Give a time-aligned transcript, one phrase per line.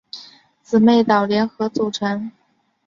[0.63, 2.31] 姊妹岛联合组成。